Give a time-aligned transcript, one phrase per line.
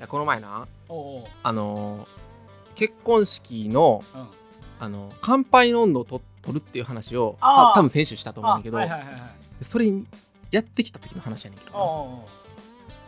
[0.00, 1.24] やこの前なおうおう。
[1.42, 2.20] あのー
[2.76, 4.26] 結婚式のうん。
[4.82, 7.68] あの乾杯の温度をと取るっていう話をあー。
[7.74, 9.20] た多分先週したと思うんだけど、あはいはいはいはい。
[9.60, 10.06] それに
[10.50, 12.24] やってきた時の話やねんけどなおうおう。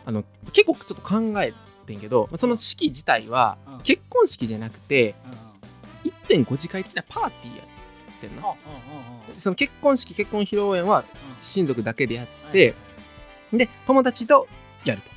[0.05, 1.53] あの結構ちょっと考え
[1.87, 3.77] てんけどその式自体はうん。
[3.79, 6.43] 結婚式じゃなくてうんうん。
[6.45, 8.43] 1.5次会的なパーティーやってんな。
[8.47, 11.05] あうんうんうんその結婚式結婚披露宴はうん。
[11.41, 12.51] 親族だけでやっはい。
[12.53, 12.75] て
[13.51, 14.47] で友達と
[14.85, 15.09] やると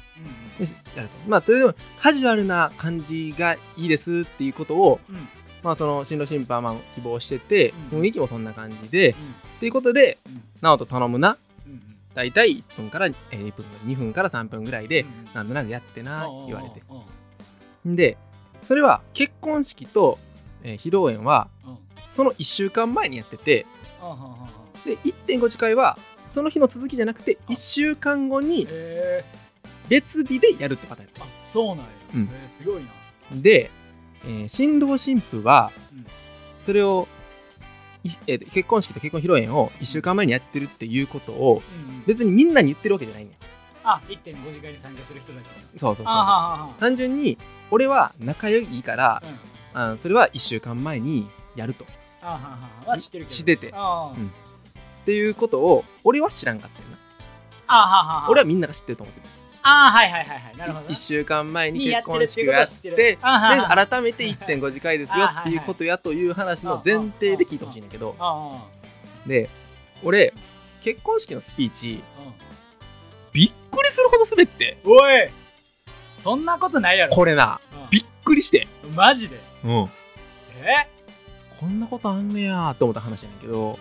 [1.29, 5.29] まあそれでもカジュアルな感じがいいですっていうことをうん。
[5.63, 8.01] まあその新郎新婦はまあ希望しててうん。
[8.01, 9.15] 雰囲気もそんな感じでうん。
[9.15, 9.17] っ
[9.61, 10.43] ていうことでうん。
[10.61, 11.37] 直人頼むな。
[12.15, 15.35] 大体1分から、えー、1分2分から3分ぐらいでうんうん。
[15.35, 16.83] なんとなくやってな言われて。
[17.85, 18.17] うんで
[18.63, 20.19] それは結婚式と、
[20.65, 21.79] えー披露宴はうん。
[22.09, 23.67] その1週間前にやってて
[24.85, 29.25] で1.5次会はその日の続きじゃなくて1週間後にへ
[29.89, 31.25] 別日でやるってパターンや。
[31.25, 31.83] あそうなんや。
[32.15, 32.23] うん。
[32.23, 32.89] へーすごいな。
[33.31, 33.71] たで、
[34.25, 36.07] えー新郎新婦はうん。
[36.65, 37.07] それを、
[38.05, 42.05] いえー結婚式と結婚披露宴を1週間前にやってるっていうことをうんうん。
[42.07, 43.35] 別にみんなに言ってるわけじゃないねん
[43.85, 47.39] あ1.5次会に参加する人だけそうそうそう単純に
[47.71, 49.23] 俺は仲良いから
[49.75, 49.81] うん。
[49.93, 51.85] あそれは1週間前にやると。
[52.23, 53.35] あはははは知ってるけど。
[53.35, 53.69] 知ってて。
[53.69, 53.73] っ
[55.05, 56.97] ていうことを俺は知らんかったよな。
[57.69, 59.29] あははは俺はみんなが知ってると思ってた
[59.69, 60.57] あーはいはいはいはい。
[60.57, 68.15] なるほどな1週間前に結婚式をやってで改めて1.5次会ですよっていうことやという話の前提で聞いてほしいんだけど。
[68.21, 68.65] あ
[69.27, 69.51] で
[70.05, 70.33] 俺
[70.83, 72.05] 結婚式のスピーチ
[73.33, 74.79] びっくりするほど滑って。
[74.85, 75.29] おい
[76.21, 77.13] そんなことないやろ。
[77.13, 77.91] これなうん。
[77.91, 78.69] びっくりして。
[78.95, 79.41] マジで？
[79.65, 79.71] うん。
[80.63, 80.89] え？
[81.61, 83.79] こんなことあんねやと思った話やねんけど。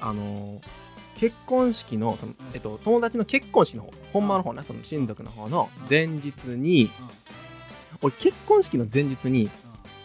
[0.00, 0.85] あのー
[1.18, 6.90] 結婚式のそのん、えっと、友達の結婚式の方本場の方なその親族の方の前日に
[8.02, 9.50] 俺結婚式の前日に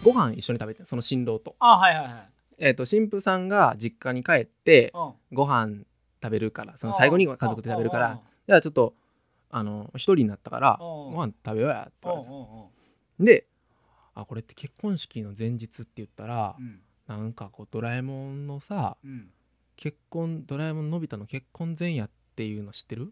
[0.03, 2.29] ご飯一緒に食べてんその新郎と,、あはいはいはい。
[2.57, 5.13] えっと新婦さんが実家に帰ってうん。
[5.33, 5.83] ご飯
[6.23, 8.03] 食べるからその最後に家族で食べるかうん。
[8.03, 8.93] らじゃあちょっと
[9.49, 11.13] あの一人になったからうん。
[11.13, 12.45] ご飯食べようやってうん言わ
[13.19, 13.45] れてで
[14.15, 16.79] あこれって結婚式の前日って言ったらうん。
[17.07, 19.27] なんかこうドラえもんのさうん
[19.81, 23.11] 結婚ドラえもんのび太の結婚前夜っていうの知ってる、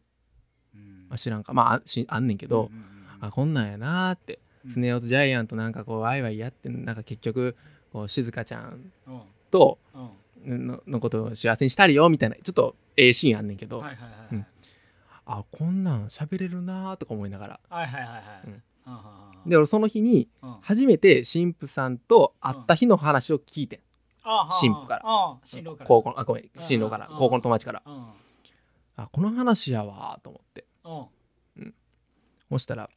[0.75, 1.07] うん。
[1.09, 1.52] まあ、知らんか。
[1.52, 4.40] まああしあんねんけど、うんうんうんあこんなんやなーって。
[4.63, 4.72] うん。
[4.72, 7.57] スネ夫とジャイアンとなんかこうワイワイやってなんか結局
[7.91, 9.22] こう静香ちゃんうん。
[9.50, 9.80] と
[10.46, 10.68] うん。
[10.68, 14.46] ののことを幸せにしたりよみたいなちょっとええシーンあんねんけど、はいはいはいうん。
[15.25, 17.59] あこんなん喋れるなーとか思いながら。
[17.68, 18.24] はいはいはいはい。
[18.46, 19.50] うん。
[19.50, 20.56] で俺その日にうん。
[20.62, 23.80] 初めて新婦さんと会った日の話を聞いてん。
[23.80, 23.81] あ
[24.52, 25.02] 新婦から。
[25.04, 25.88] あ新郎から。
[25.88, 27.08] 高校のあごめん新郎から。
[27.10, 27.18] うん。
[27.18, 27.82] 高校の友達から。
[27.86, 28.06] うん。
[28.98, 30.66] あこの話やわーと思って。
[30.86, 31.74] うん。
[32.50, 32.90] そしたら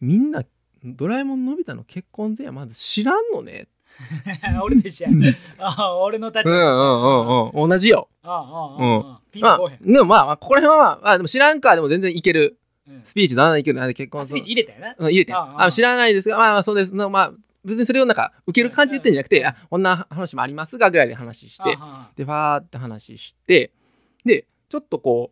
[0.00, 0.44] みんな
[0.84, 3.68] ドラえもんのび太の結婚前夜まず知らんのね。
[4.62, 5.10] 俺と一緒や。
[5.12, 5.34] うん。
[5.58, 6.50] あ俺の立場。
[6.50, 7.68] うんうんうんうん。
[7.70, 8.08] 同じよ。
[8.22, 12.58] でもまあまあここら辺はまあまあでも知らんかでも全然いける
[12.88, 17.32] うんスピーチだないけるなんで結婚するピーチ入れたよなうん入れてんあああ知らないですがまあまあそうですのまあ
[17.66, 23.72] 別にそれをなんか受ける感じで言ってんじゃなくてあこんな話もありますがぐらいで話してあでファーって話して
[24.24, 25.30] でちょっとこ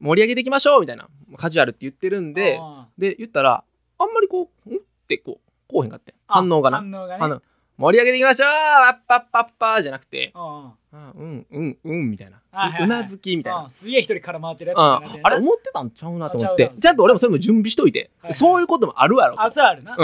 [0.00, 3.64] う盛り上げていきましょうみたいなカジュアルって言ってるんであで言ったら
[3.98, 6.78] あんまりこう「ん?」ってこうこうへんかって反応がな。
[6.78, 7.24] 反応がね。
[7.24, 7.42] あの
[7.78, 12.40] 盛り上げていきましょうワッパッパッパーじゃなくてああうんうんうんみたいな。
[12.80, 13.64] うなずきみたいな。
[13.64, 14.78] あすげえ一人から回ってるやつ
[15.22, 16.70] あれ思ってたんちゃうなと思って。
[16.76, 19.36] あちゃんと俺もそれも準備しといて、そういうこともあるやろ。
[19.36, 19.96] とあそうあるな。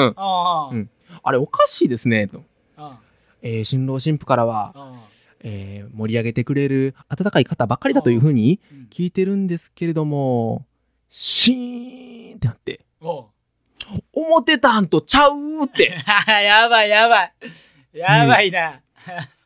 [0.72, 0.91] うん
[1.23, 2.43] あれおかしいですねと、
[2.77, 2.99] あ
[3.43, 4.93] えー新郎新婦からは、あ
[5.41, 8.87] えー盛り上げてくれる温かい方ばっかりだというふうにうん。
[8.91, 10.65] 聞いてるんですけれども
[11.10, 12.81] シーンってなって。
[14.13, 15.97] 思ってたんとちゃうって。
[16.28, 17.33] やばいやばい。
[17.95, 18.81] やばいな、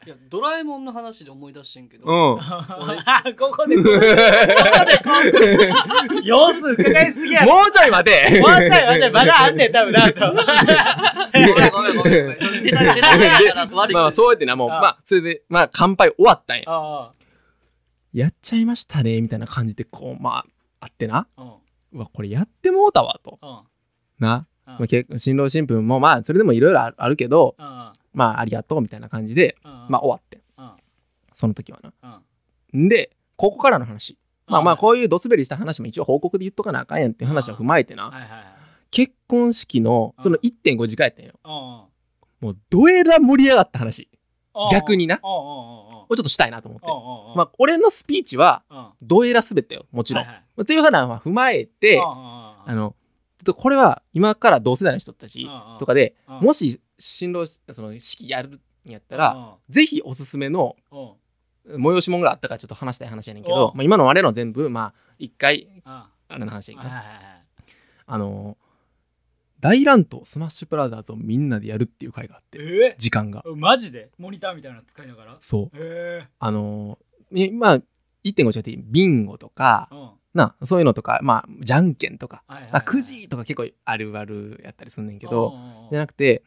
[0.04, 2.38] いやドラえもんの話で思い出してんけど、うん。
[3.38, 4.16] ここでここで
[6.26, 7.44] 様子伺いすぎや。
[7.44, 8.40] ろもうちょい待て。
[8.40, 9.10] もうちょい待って。
[9.10, 10.32] まだあんねん多分なと
[11.32, 16.64] ごめんごめんごめんごめんちょっと出た出た出たから悪いまあまあそうやってなもうあまあそれでまあ乾杯終わったんや。
[16.66, 17.12] あ
[18.12, 20.46] やっちゃいましたねみたいな感じでこうまあ
[20.80, 21.26] あってな。
[21.36, 21.56] あ
[21.92, 23.38] うわこれやってもうたわと。
[23.42, 23.60] うん。
[24.18, 24.72] な、うん。
[24.74, 27.66] まあ、結新郎新婦もまあそれでもいろいろああるけどうん。
[28.12, 29.86] まあありがとうみたいな感じでうん。
[29.88, 30.70] まあ終わってうん。
[31.32, 32.20] その時はな。
[32.74, 34.18] でここからの話。
[34.46, 38.10] まあまあこういうドスベリした話も一応報告で言っとかなあかんやんっていう話を踏まえてな
[38.92, 41.32] 結婚式のその1.5次会やったんよ。
[41.44, 41.92] うん
[42.42, 44.08] もうどえら盛り上がった話。
[44.54, 45.18] うん逆にな。
[45.22, 46.86] をちょっとしたいなと思って。
[47.36, 48.86] まあ俺のスピーチはうん。
[49.02, 50.24] どえらすべてよもちろん。
[50.24, 50.44] はいはい。
[50.56, 52.94] まあというふうなのは踏まえてあの
[53.42, 55.46] っとこれは今から同世代の人たち
[55.78, 56.40] とかでうん。
[56.40, 60.76] もし新郎その式やるんやったらぜひおすすめの
[61.68, 65.92] 催し物があったからちょっと話したい話やねんけどお、まあ、今の我々の全部まあ一回うん。
[65.92, 66.90] あれの話やけど
[68.06, 68.56] あの
[69.62, 72.94] 大乱闘スマッシュブラザーズをみんなでやるっていう回があってえ？
[72.98, 73.42] 時間が。
[73.46, 74.10] ーマジで？
[74.18, 75.38] モニターみたいなの使いながら？
[75.40, 75.76] そう。
[75.76, 76.98] へあの
[77.32, 77.76] いまあ
[78.24, 80.10] 1.5違ってビンゴとかえうん。
[80.34, 82.72] なそういうのとかまあじゃんけんとか、はいはいはい。
[82.72, 85.54] まあ、くじとか結構あるあるやったりすんねんけど
[85.90, 86.42] じゃなくて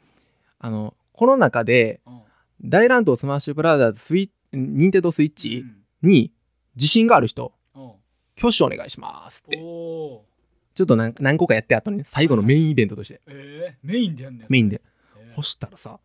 [0.60, 2.22] あのこの中でうん。
[2.64, 5.64] 大乱闘スマッシュブラザーズスイニンテンドースイッチ
[6.04, 6.32] うんに
[6.76, 7.92] 自信がある人うん。
[8.38, 9.58] 挙手お願いしますって。
[9.62, 10.26] おお
[10.75, 13.22] ちょっと何何個かやって後に最後のメインイベントとして。
[13.27, 13.88] えー。
[13.88, 14.44] メインでやんね。
[14.44, 14.81] んメインで。
[15.18, 15.36] えー。
[15.36, 16.00] そしたらさ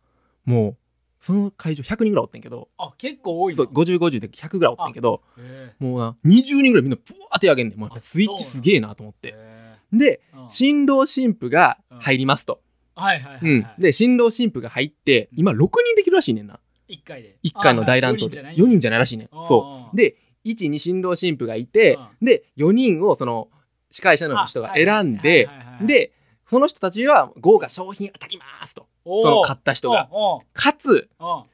[0.45, 0.77] もう
[1.19, 2.69] その会場100人ぐらいおってんけど。
[2.77, 3.57] あ結構多いな。
[3.57, 7.79] そう5050で100ぐらいおってんけどえもうな20人ぐらいみんなブワーってあげんねん。
[7.79, 10.43] もうやっぱスイッチすげえなと思っーてえでー。
[10.43, 10.49] うん。
[10.49, 12.61] 新郎新婦が入りますと、
[12.95, 13.61] はいはいはいうん。
[13.63, 16.61] はいで新郎新婦が入って今6人できるらしいねんな。
[16.87, 17.37] 一回で。
[17.43, 18.41] 1回の大乱闘で。
[18.41, 19.29] 4人じゃないらしいねん。
[19.43, 19.97] そう。
[19.97, 20.15] で
[20.45, 23.49] 1に新郎新婦がいてで4人をその
[23.91, 25.47] 司会者の人が選んで
[25.81, 26.11] で
[26.49, 28.87] その人たちは豪華商品当たりますと。
[29.03, 30.09] その勝った人が。
[30.53, 31.09] かつ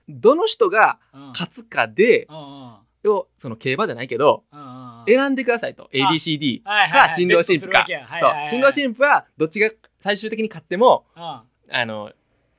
[0.09, 0.99] どの人が
[1.33, 2.27] 勝つかで
[3.05, 4.43] をその競馬じゃないけど
[5.07, 5.89] 選んでくださいと。
[5.93, 7.85] ABCD か新郎新婦か。
[8.49, 9.69] 新郎新婦はどっちが
[9.99, 12.11] 最終的に勝ってもあの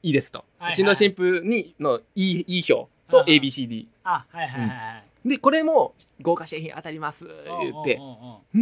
[0.02, 0.44] いいですと。
[0.70, 3.86] 新郎新婦にのいいいい票と ABCD
[5.24, 7.26] でこれも豪華景品当たります
[7.60, 8.00] 言って。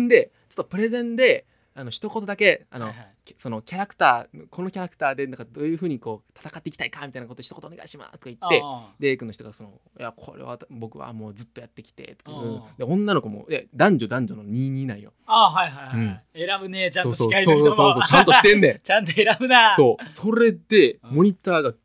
[0.08, 1.46] でとプレゼンで
[1.78, 3.08] あの一言だけあの、はいはい。
[3.36, 12.44] そのキャラクターこのキャラクターでなんかどういうふうにこう戦っていきたいかみたいなこと一言お願いしますとか言ってあで A 君の人がその「いやこれは僕はもうずっとやってきて」とかう。
[12.44, 16.20] んで女の子も男女男女の22なんよあはいはいはい、うん。
[16.34, 19.74] 選ぶねちゃんとそうそう司会の人もそうそうそうちゃんとしてんねん ちゃんと選ぶな。
[19.76, 20.08] そう。
[20.08, 21.10] それでうん。
[21.16, 21.78] モニターがダーっ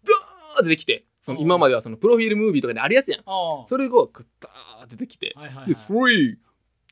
[0.59, 3.23] て出てきてその今まではそのプロフィールムービーとかであるやつやん。
[3.65, 3.95] それが
[4.39, 5.33] ダーって出てきて。
[5.33, 5.73] ではいはいはい。
[5.73, 6.37] 3、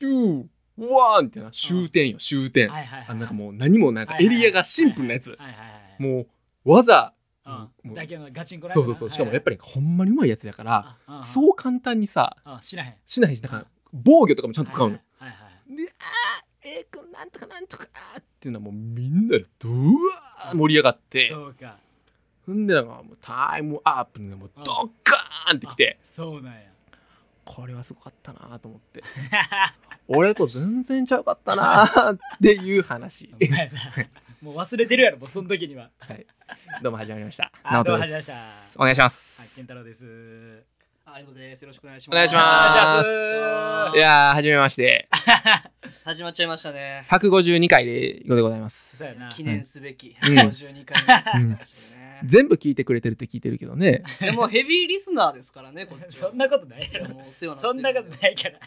[0.02, 0.44] 2、
[0.86, 1.50] 1ってな。
[1.50, 2.68] 終点よ終点。
[2.68, 5.30] はいはいはいあなんかもう何もなんかエリアがシンプルなやつ。
[5.30, 5.54] はいはいは
[5.98, 6.26] いもう
[6.64, 7.12] 技
[7.46, 7.52] うん。
[7.52, 9.10] もうだけのガチンコそうそうそう。
[9.10, 14.94] しかもやっぱりほんまにうまいやつやからああそう簡単にさああ知らへんしないしだから防御とかもちゃんと使うの。
[14.94, 15.76] よはいはいはい。
[15.76, 17.84] であー A 君なんとかなんとか
[18.18, 21.30] っていうのはもうみんなでドワー盛り上がって。
[21.30, 21.78] そうか。
[22.46, 25.98] ほんでなんかもうタイムアップでもうドッカーンってきて。
[26.02, 26.69] あそうなんや
[27.50, 29.02] これはすごかったなと思って。
[30.06, 33.34] 俺と全然ちゃうかったなっていう話。
[34.40, 35.90] もう忘れてるやろもうその時には。
[35.98, 36.24] はい。
[36.80, 37.50] どうも始まりました。
[37.64, 38.34] あどうも始まりますした。
[38.76, 40.79] お願いしまはいす健太郎です
[41.12, 41.62] ありがとうです。
[41.62, 42.14] よろしくお願いします。
[42.14, 43.02] お願いしまま
[43.92, 43.96] す。
[43.96, 45.08] いやーはじめまして。
[46.04, 47.04] 始まっちゃいましたね。
[47.10, 48.96] 152回でございます。
[48.96, 49.28] そうやな。
[49.30, 50.38] 記念すべきうん。
[50.38, 50.96] 52回。
[52.24, 54.04] 全部聞いてくれてるって聞いてるけどね。
[54.20, 56.30] でもヘビーリスナーですからね、こっちは。
[56.30, 56.88] そんなことない。
[56.88, 58.10] いややろもうお世話にそんなことい。
[58.10, 58.58] ないから。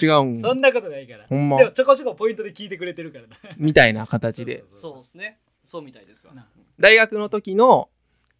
[0.00, 0.40] 違うん。
[0.40, 1.26] そんなことないから。
[1.26, 1.58] ほんま。
[1.58, 3.26] でもちょこちょこポイントで聞いてくれてるから。
[3.26, 4.62] なみたいな形で。
[4.70, 5.38] そうですね。
[5.64, 6.34] そうみたいですわ。
[6.34, 6.46] な
[6.78, 7.90] 大学の時の、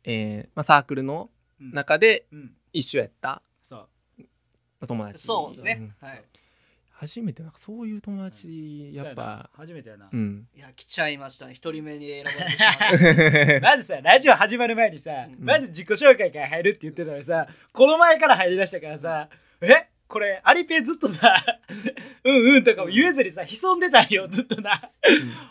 [0.04, 1.30] えーまあ、サークルの
[1.60, 1.72] うん。
[1.72, 2.54] 中でうん。
[2.72, 3.42] 一緒やった
[4.86, 5.26] 友達。
[5.26, 5.74] そうですね。
[5.74, 5.94] ん。
[6.00, 6.22] はい。
[6.98, 9.50] 初めてなんかそういう友達やっぱ。
[9.54, 10.08] 初めてやな。
[10.12, 10.48] うん。
[10.56, 11.54] いや、来ちゃいましたね。
[11.54, 15.44] 一人目に選ばれてしまずさラジオ始まる前にさ、うん。
[15.44, 19.28] まず自己紹介から入るって言ってたのにさこの前から入りだしたからさ
[19.60, 19.88] え？
[20.08, 21.36] これアリペイずっとさ
[22.24, 24.90] うんうんとかも言えずにさ潜んでたんよずっとな。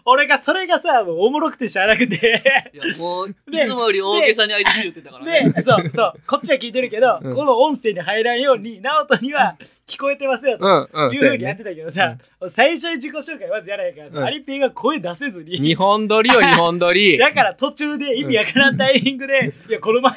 [0.03, 2.17] 俺がそれがさもうおもろくてしゃあなくて。
[2.17, 2.59] た。
[2.69, 5.43] いや、もう、 いでつもより大げさに相手言ってたからね。
[5.43, 6.13] でそうそう。
[6.25, 7.35] こっちは聞いてるけど、うん。
[7.35, 9.57] この音声に入らんように直人には
[9.87, 12.17] 聞こえてますよとうんうんいうふうにやってたけどさ、
[12.47, 14.25] 最初に自己紹介まずやらへんからさ、うん。
[14.25, 15.57] アリペイが声出せずに。
[15.57, 17.17] 日本撮りよ日本撮り。
[17.19, 20.13] だから途中で意味わからんタイミングで、いや、この前、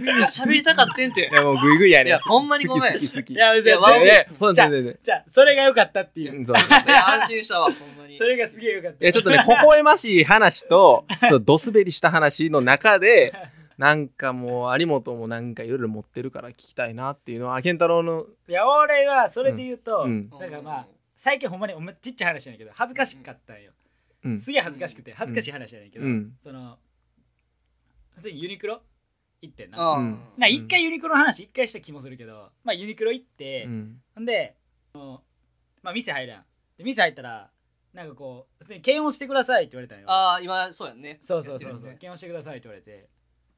[0.00, 1.28] いや、喋りたかってんて。
[1.32, 1.34] い。
[1.34, 2.08] やもうグイグイやね。
[2.08, 2.92] いや、ほんまにごめん。
[2.94, 3.34] 好き好き好き。
[3.34, 3.88] いや、別にいやわ
[4.40, 4.98] ほんじゃあと全然。
[5.00, 6.36] じゃあ、それが良かったっていう。
[6.36, 6.58] うんそうい
[6.90, 8.18] や安心したわ、ほんまに。
[8.18, 8.24] そ。
[8.24, 9.04] れがすげえ良かった。
[9.04, 13.32] いやちょっとね微笑ましい話とそうドスベリした話の中で
[13.78, 23.72] なんかもう有本もなんかいろいろ持ってるから聞きたいなっていうのは健太郎のいや、俺はそれで言うと、うんだからまあ、最近ほんまにお前ちっちゃい話なんやけど、恥ずかしかったんよ。
[24.24, 26.78] うんすげえ恥ずかしくて、恥ずかしい話やねんけど、うんその、
[28.16, 28.80] 普通にユニクロ
[29.42, 29.78] 行ってんな。
[29.78, 34.56] あうんな一回ユニクロの話一回した気もするけど、まあユニクロ行って、うんほんで、
[34.94, 36.44] まあ店入らん。
[36.78, 37.50] で、店入ったら、
[37.92, 40.06] なんかこう、普通に検温してくださいって言われたんよ。
[40.08, 41.18] あー、今、そうやんね。
[41.20, 43.08] そうそうそうそう、検温してくださいって言われて。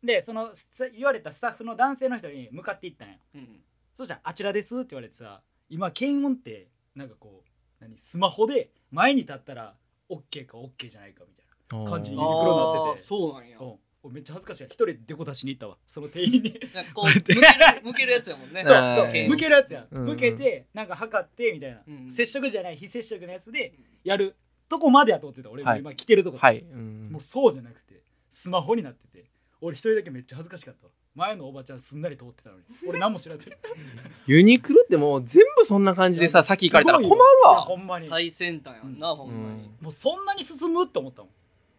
[0.02, 3.14] で、そのス言われたスタッフの男性の人に向かって行ったんよ。
[3.34, 3.60] うん
[3.94, 7.48] そしたら、あちらですって言われてさ、今、検温って、なんかこう、
[7.80, 7.96] 何？
[7.98, 9.74] スマホで前に立ったら、
[10.10, 13.58] OK か OK じゃないかみたいな感じにユニクロになってああてそうなんや。
[13.58, 13.74] うん。
[14.02, 14.64] 俺めっちゃ恥ずかしい。
[14.64, 15.78] 一人でデコ出しに行ったわ。
[15.86, 16.60] その店員に。
[16.94, 17.40] こう向ける
[17.82, 18.62] 向けるやつやもんね。
[18.62, 19.80] そうそう向けるやつや。
[19.80, 20.04] ん、うん。
[20.04, 23.72] 向けてなんか測ってみたいな、うん接触じゃない非接触のやつで
[24.04, 24.36] やる
[24.68, 25.50] とこまでやと思ってた。
[25.50, 25.80] 俺もはい。
[25.80, 27.08] 今来てるとこ、はい、うん。
[27.10, 29.24] もうそうじゃなくてスマホになってて
[29.60, 30.92] 俺一人だけめっちゃ恥ずかしかったわ。
[31.14, 32.62] 前のおばちゃんすんなり通ってたのに。
[32.86, 33.50] 俺何も知らず
[34.26, 37.62] ユニクロってもう全部そんな感じでさ先行かれたら困るわ。
[37.62, 38.04] ほんまに。
[38.04, 39.16] 最先端やんな、うん。
[39.16, 41.30] ほんまに、もうそんなに進むって思ったもん。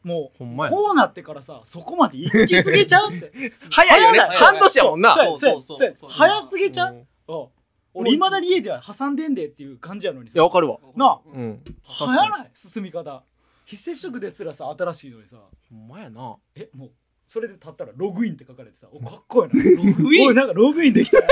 [0.04, 3.54] もうほんまやこうなってからさそこまで行き過ぎちゃうって。
[3.70, 4.20] 早いよね。
[4.34, 5.14] 半年やもんな。
[5.14, 6.10] そうそうそそううそう。
[6.10, 6.94] 早すぎちゃう。
[6.94, 7.40] うん。
[7.42, 7.48] うん。
[7.94, 10.34] 俺いまだに家では挟んでんでっていう感じやのにさ。
[10.36, 10.80] いやわかるわ。
[10.96, 11.20] なあ。
[11.26, 11.64] うん。
[11.84, 13.24] 早ない進み方。
[13.66, 15.38] 非接触ですらさ新しいのにさ。
[15.70, 16.38] ほんまやな。
[16.56, 16.92] えもう
[17.28, 19.62] それで立ったらログインって書かれてさおかっこいいな。
[19.64, 20.28] ログイン？
[20.28, 21.28] おいなんかログインできたな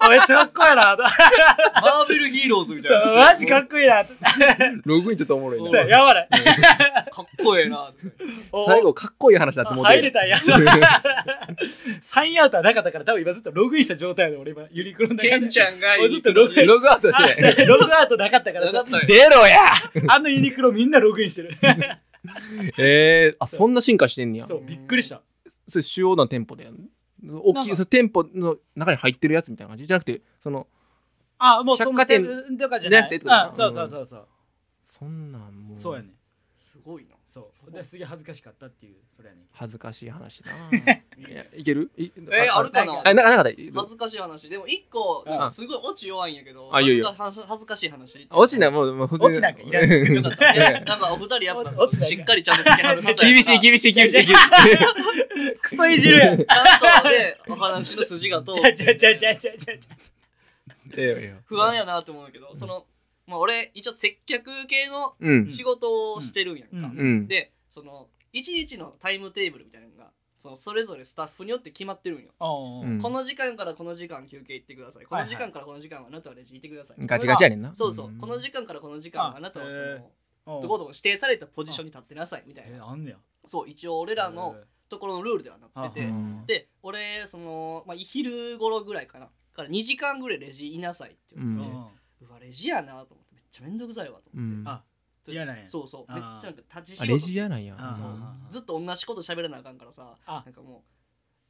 [0.00, 0.96] あ めっちゃかっこいいな。
[0.96, 4.04] マーベルヒーローズみたいそうなマジかっこいいな。
[4.84, 5.80] ログインちょっとおもろいな。
[5.82, 6.28] やばない。
[6.28, 7.92] かっこええな。
[8.50, 10.38] お最後かっこいい話だって思って入れたんや。
[12.00, 15.28] サインアウトはなかったから多分今ずっとログインした状態で俺今ユニクロの中で。
[15.30, 16.66] ケンちゃんが俺ずっとログイン。
[16.66, 17.62] ログアウトして。
[17.62, 18.72] あ ログアウトなかったから
[19.06, 19.64] 出ろや。
[20.08, 21.50] あのユニクロみんなログインしてる
[22.78, 24.46] えー、あそんな進化してんねや。
[24.46, 25.22] そうびっくりした。
[25.68, 26.78] それ主要な店舗でやん
[27.24, 30.68] 大きいその店舗の中に入ってるやつみたいな感じじゃなくてその
[31.38, 32.22] あもうそんな店
[32.56, 33.20] とかじゃなくて
[33.52, 34.28] そうそうそうそう。
[34.84, 35.76] そんなんもう。
[35.76, 36.10] そうやね。
[36.56, 37.70] すごいなそう。
[37.70, 40.52] ですげえ恥ずかしかったっていうそれやね恥ずかしい話な。
[41.28, 41.44] いや。
[41.54, 41.90] いける？
[41.98, 42.70] いえある？
[42.70, 43.02] かな？
[43.04, 43.50] あななかった？
[43.74, 44.48] 恥ずかしい話。
[44.48, 45.30] でも一個うん。
[45.30, 48.70] なんかすごいオチ弱いんやけどあいいよいいよ恥ずか恥ずかしい話落ちない？
[48.70, 49.28] もうもう普通に。
[49.32, 49.90] 落ちなんかいらん。
[50.14, 50.54] よかった。
[50.54, 53.02] いやなんかお二人やっぱ落ちないしっかりちゃんとつけはる。
[53.02, 54.24] 方やから厳しい厳しい厳しい。
[54.24, 54.34] 厳しい
[55.60, 56.38] クソいじるやん。
[56.38, 59.96] ちゃんとねお話の筋が通っ ちゃちゃちゃちゃちゃちゃちゃ
[60.96, 61.36] ええよええよ。
[61.46, 62.86] 不安やなと思うけどその
[63.26, 65.48] まあ俺一応接客系のうん。
[65.48, 66.82] 仕事をしてるんやんか、うん。
[66.82, 67.28] うん。
[67.28, 73.00] でその一日のタイムテーブルみたいなのがそのそれぞれスタッフによって決まってるんよ、おうん。
[73.00, 75.06] この時間からこの時間休憩行ってください。
[75.06, 77.06] この時間からこの時間はあなたはレジ行ってください。
[77.06, 77.74] ガチガチやねんな。
[77.74, 78.18] そうそう、ん。
[78.18, 79.76] この時間からこの時間はあなたはそ
[80.50, 83.16] のどこどこ指定されたポジションに立ってなさいみたいえなあんねや。
[83.46, 84.56] そう一応俺らの
[84.88, 86.12] ところのルールではなってて。
[86.46, 89.28] で俺その、まあ、昼頃ぐらいかな。
[89.56, 91.64] から2時間ぐらいレジいなさいって言って、
[92.20, 94.68] ううんわレジやなと思ってめっちゃめんどくさいわと思って、うん。
[94.68, 94.82] あ
[95.28, 95.68] 嫌なんや。
[95.68, 96.12] そうそう。
[96.12, 97.48] めっちゃなんか立ちあレ仕事ジや。
[97.48, 97.64] なん。
[97.64, 97.76] や
[98.50, 100.42] ずっと同じこと喋らなあかんからさあ。
[100.44, 100.84] なんかも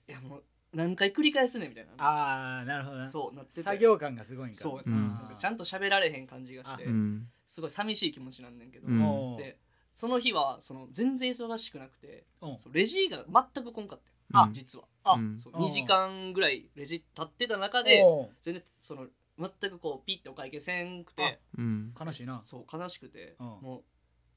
[0.09, 1.93] ういやもう何回繰り返すねんみたいな。
[1.99, 3.09] ああなるほどな。
[3.09, 3.63] そうなってて。
[3.63, 4.61] 作業感がすごいんか。
[4.61, 5.09] そう、うん。
[5.09, 7.29] なんかちゃんと喋られへん感じがして、うん。
[7.47, 9.05] すごい寂しい気持ちなんねんけど、うん。
[9.05, 9.39] おー。
[9.39, 9.59] で
[9.95, 12.49] その日はその全然忙しくなくてう。
[12.49, 14.17] んそうレジが全く来んかったよ。
[14.33, 14.87] あ実は。
[15.05, 15.13] あ。
[15.15, 19.07] うんそううん2時間ぐらいレジ立ってた中でお全然その
[19.39, 21.93] 全くこうピッてお会計せんくてうん。
[21.95, 22.43] ー悲しいな。
[22.45, 23.47] そう悲しくてうん。
[23.47, 23.83] も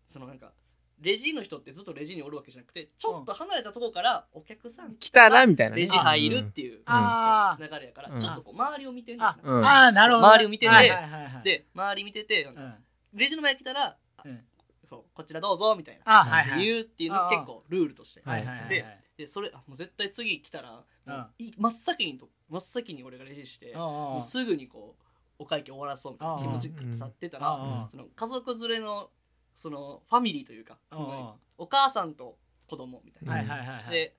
[0.10, 0.51] うそのなんか
[1.01, 5.82] レジの人ってずっとレジにおるわけじゃなくてちょっと離れたところからお客さん来たなみたいなね。
[5.84, 8.20] レジ入るっていうあそう流れやからうん。
[8.20, 9.24] ちょっとこう周りを見てんね。
[9.24, 9.65] んあなうん。
[9.65, 11.44] あーなるほど周りを見ててはいはいはいはい。
[11.44, 12.74] で周り見ててなんかうん。
[13.13, 13.86] レジの前来たら
[14.18, 14.41] あうん。
[14.89, 16.65] そうこちらどうぞみたいなあはいはい。
[16.65, 18.22] 言うっていうのが結構ルールとして。
[18.25, 18.70] はいはいはい。
[18.70, 18.86] で
[19.20, 20.86] でそれあもう絶対次来たら
[21.38, 25.04] い真っ先にと真っ先に俺がレジしてもうすぐにこう
[25.40, 29.10] お会計終わらそうみたいな気持ちが立ってたらあその家族連れの
[29.58, 30.78] そのファミリーというか
[31.58, 32.38] お母さんと
[32.70, 33.90] 子供みたいな。
[33.90, 34.16] で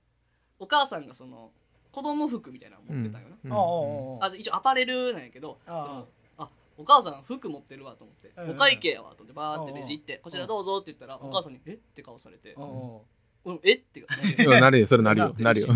[0.59, 1.51] お母さんがその
[1.91, 3.29] 子供服みたいなの持ってたんよ
[4.21, 11.29] な、あ一応アパレルなんやけどそああのあお母さん服持ってるわと思って、うんお会計やわと思ってバーってレジ行って、うんこちらどうぞって言ったら、うん。
[11.29, 11.71] お母さんに「え？
[11.71, 12.53] っ?」て顔されて。
[12.55, 12.67] おうお
[12.99, 13.01] 「うん、
[13.63, 13.73] え？
[13.73, 14.05] っ?」て
[14.45, 14.87] うんなるよ。
[14.87, 15.35] それなるよ。
[15.37, 15.53] な。
[15.53, 15.67] るよ。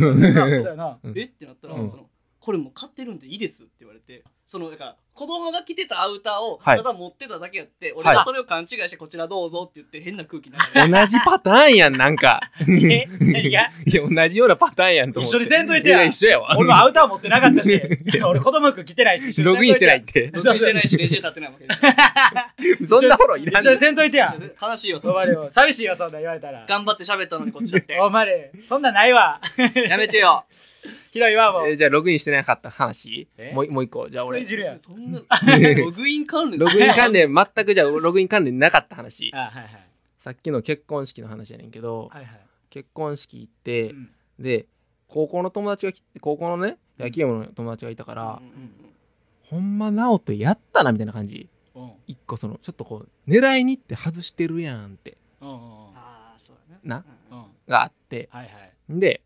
[1.15, 1.24] え？
[1.25, 1.89] ってなったら、うん。
[1.89, 6.77] そのこれもう買ってるんでいいですって言われてそのだから子供が着てたアウターをはい。
[6.77, 8.15] ただ持ってただけやって、俺はい。
[8.17, 12.41] がそれを勘違いしてこちらどうぞって言って変な空気になる同じパターンやんなんか。
[12.67, 13.69] え何がいや
[14.10, 15.38] 同じようなパターンやんと思って。
[15.38, 16.00] 一緒にせんといてや。
[16.00, 16.55] や一緒やわ。
[16.57, 17.81] 俺もアウター持ってなかったし
[18.27, 24.36] 俺子供服着てないしログインしてないってログインしてないしレジ立ってないわけですそんなフォローいらん一緒にせんといてや。
[24.57, 26.65] 話よお前でも寂しいわそんな言われたら。
[26.67, 27.98] 頑張って喋ったのにこっちだって。
[28.00, 29.39] お前でそんなんないわ。
[29.89, 30.43] やめてよ。
[31.12, 31.67] ひどいわもう。
[31.67, 33.27] えーじゃあログインしてなかった話。
[33.38, 33.51] え？
[33.55, 34.07] もうもう一個。
[34.07, 34.39] じゃあ俺。
[34.41, 34.79] クソいじるやん。
[34.79, 35.12] そん。
[35.13, 35.19] な
[35.83, 36.59] ログイン関連。
[36.59, 39.31] ログイン関連全くじゃあログイン関連なかった話。
[39.33, 39.88] あ はいはい。
[40.19, 42.41] さっきの結婚式の話やねんけどはいはい。
[42.69, 44.09] 結婚式行ってうん。
[44.39, 44.67] で
[45.07, 48.71] 高校の友達が来て高校のね野球部の友達がいたからうんうん
[49.43, 51.47] ほんま直人やったなみたいな感じ。
[51.75, 51.91] うん。
[52.07, 55.17] 一個そのちょっとこう狙いに行って外してるやんって。
[55.41, 55.55] うんうん
[55.95, 56.81] ああそうだね。
[56.83, 57.05] な。
[57.31, 57.38] うん。
[57.38, 58.29] うんがあって。
[58.31, 58.74] はいはい。
[58.89, 59.21] で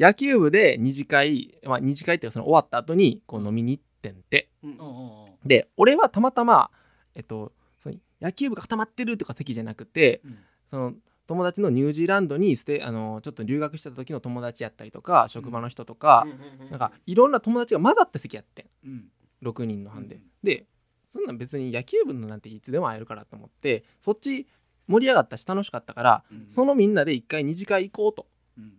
[0.00, 4.48] 野球部で二次会、まあ、二次会っていうかその終わった後にこう飲みに行ってんて。
[4.62, 4.70] うん。
[4.72, 5.28] うんうんうん。
[5.44, 6.70] で俺はたまたま
[7.14, 10.38] えっとその野球部が固まってるとか席じゃなくてうん。
[10.66, 10.94] その
[11.26, 16.26] 友達のニュージーランドにステあのちょっと留学してた時の友達やったりとか職場の人とか、
[16.70, 18.66] なんかいろんな友達が混ざった席やってん。
[18.84, 19.04] うん。
[19.44, 20.22] 6人の班で、うん。
[20.42, 20.66] で
[21.12, 24.48] そんなん別に野球部のなんていつでも会えるからと思ってそっち
[24.88, 26.46] 盛り上がったし楽しかったから、うん。
[26.48, 28.26] そのみんなで1回2次会行こうと。
[28.58, 28.70] うんうん。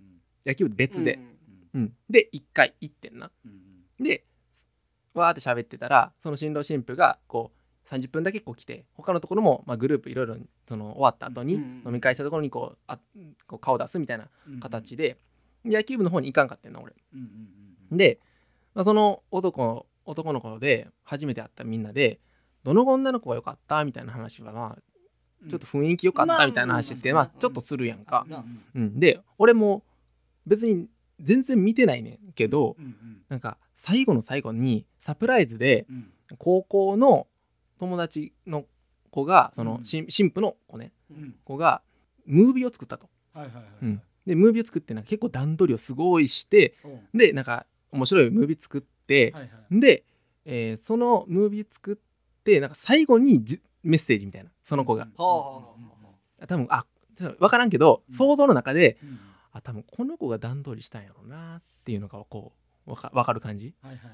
[0.45, 1.15] 野球部別で、
[1.73, 3.31] うんうんで1回行ってんな。
[3.45, 3.51] うん
[3.99, 4.03] うん。
[4.03, 4.25] で
[5.13, 7.61] わーって喋ってたらその新郎新婦がこう
[7.93, 10.37] 30分だけこう来て他のところも、まあ、グループいろいろ
[10.67, 12.97] その終わった後にうん飲み会したところにこうあ
[13.47, 15.17] こう顔出すみたいなうん形で
[15.65, 16.93] で野球部の方に行かんかってんな俺。
[17.91, 18.19] で、
[18.73, 22.19] まあ、その男男の子で初めて会ったみんなで
[22.63, 28.25] 「どの女の子が良かった?」みたいな話はまあちょっと雰囲気良かったみたいな話ってまあまあちょっとするやんか。
[28.29, 29.83] なうん、で俺も
[30.45, 30.87] 別に
[31.19, 36.11] 全然見てないねんけどうんうんなんか最後の最後にサプライズでうん。
[36.37, 37.27] 高校の
[37.79, 38.65] 友達の
[39.09, 39.85] 子がそのうん。
[39.85, 40.91] 新新婦の子ね。
[41.09, 41.35] うん。
[41.43, 41.81] 子が
[42.27, 43.09] ムービーを作ったと。
[44.27, 46.75] でムービーを作ってなんか結構段取りをすごいして
[47.11, 49.33] でなんか面白いムービー作って、
[49.71, 50.03] で、
[50.45, 55.07] えーそのムービー作ってなんか最後にじゅメッセージみたいなその子が、
[56.47, 56.85] 多分あ
[57.17, 58.13] 分からんけど、うん。
[58.13, 59.19] 想像の中でうん。
[59.53, 64.11] あ多分この子が段取りしたんやろうなっていうのがこうわか分かる感じ、はいはいはい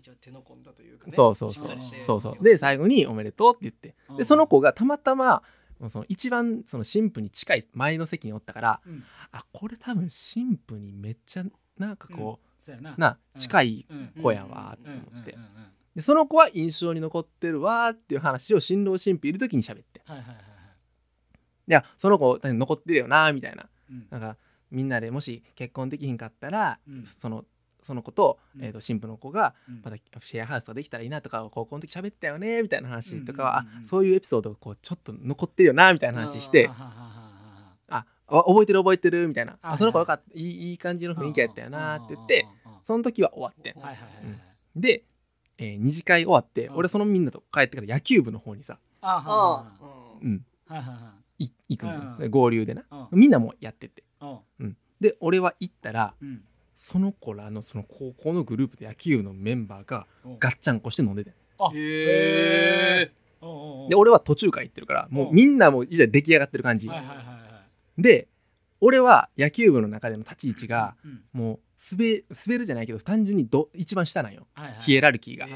[0.00, 1.12] 一応手の込んだというかね。
[1.12, 1.76] そうそうそう。
[2.00, 2.42] そうそう。
[2.42, 3.94] で最後に「おめでとう」って言って。
[4.08, 4.16] うん。
[4.16, 5.42] でその子がたまたま
[5.78, 9.04] もうその一番その神父に近い前の席におったからうん。
[9.30, 11.44] あこれ多分神父にめっちゃ
[11.78, 12.94] なんかこそうやな。
[12.94, 15.48] う、な近いうん子やわってうんうん思ってうんうん。
[15.94, 20.00] でその子は印象に残ってるわーっていう話を新郎新婦いる時に喋って。
[20.06, 20.44] はいはいはいはい。
[21.68, 23.68] いやその子残ってるよなーみたいな。
[23.90, 24.06] うん。
[24.08, 24.38] なんか
[24.70, 27.06] みんなでもし結婚できひんかったら、うん。
[27.06, 27.44] その
[27.82, 28.64] その子と,、うん。
[28.64, 29.80] えー、と新婦の子がうん。
[29.84, 33.82] またシェアハウスができたらいいなとか高校の時喋ったよねみたいな話とかは、うんうんうんうん。
[33.82, 36.68] あそういうエピソードがこうちょっと残ってるよなみたいな話して
[37.88, 40.38] ああ覚えてる覚えてるみたいな、はいあその子よかった。
[40.38, 42.46] いいいい感じの雰囲気やったよなって言って
[42.84, 43.74] その時は終わってん。
[43.74, 44.40] はいはいはいはい。
[44.76, 45.02] で、
[45.58, 46.76] えー二次会終わって、うん。
[46.76, 51.44] 俺そのみんなと帰ってから野球部の方にさ、あはあはあうん、はいはいはい。
[51.44, 52.84] い行くの合流でな。
[52.90, 53.18] うん。
[53.18, 54.04] みんなもやってて。
[54.20, 54.76] うん。
[55.00, 56.44] で俺は行ったらうん
[56.82, 60.38] その子らのその高校のグループで野球部のメンバーがうん。
[60.38, 63.12] ガッチャンコして飲んでてあへえ
[63.90, 67.24] で俺は途中から行ってるからもううんみんなもういざ出来上がってる感じ、はいはいはいは
[67.98, 68.28] で
[68.80, 71.58] 俺は野球部の中での立ち位置がいうんもう
[71.92, 74.46] 滑滑るじゃないけど単純にど一番下なんよ。
[74.54, 74.76] はいはい。
[74.80, 75.46] ヒエラルキーが、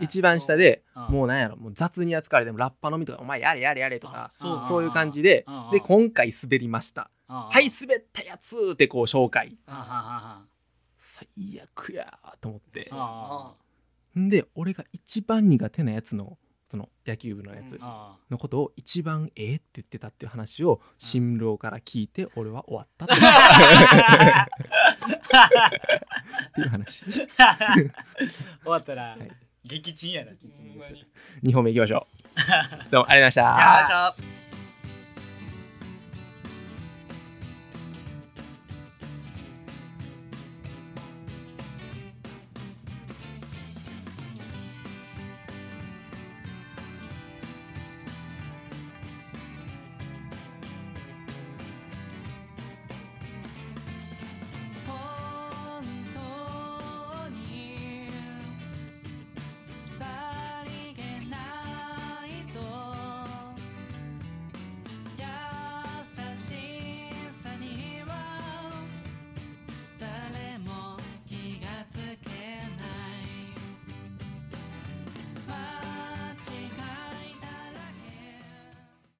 [0.00, 1.14] 一番下でうん。
[1.14, 7.10] もうなんやろもう雑に扱われてもラッパ飲みとかお前やれやれやれとかそうそういう感じでで今回滑りました。
[7.28, 9.56] ははい滑ったやつってこう紹介
[11.20, 12.90] 最悪やーと思って。
[14.16, 17.78] で俺が一番苦手なやつのその野球部のやつ
[18.30, 23.14] のことを一番ええって言ってたっていう話を新郎から聞いて俺は終わったって
[26.60, 27.04] いう話。
[27.04, 27.20] 終
[28.66, 29.30] わったらい。
[29.64, 30.30] 撃沈やな。
[30.30, 31.04] ほんまに
[31.42, 32.06] 2本目いきましょ
[32.36, 32.40] う。
[32.90, 34.49] どうもありがとうございました